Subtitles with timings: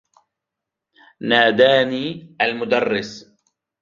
[1.21, 3.31] ناداني المدرّس.